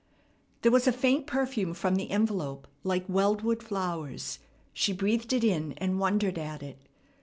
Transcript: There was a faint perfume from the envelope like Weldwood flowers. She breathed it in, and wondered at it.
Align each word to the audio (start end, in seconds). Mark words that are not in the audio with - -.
There 0.63 0.71
was 0.71 0.87
a 0.87 0.91
faint 0.91 1.27
perfume 1.27 1.75
from 1.75 1.93
the 1.93 2.09
envelope 2.09 2.67
like 2.83 3.05
Weldwood 3.07 3.61
flowers. 3.61 4.39
She 4.73 4.93
breathed 4.93 5.31
it 5.31 5.43
in, 5.43 5.73
and 5.73 5.99
wondered 5.99 6.39
at 6.39 6.63
it. 6.63 6.79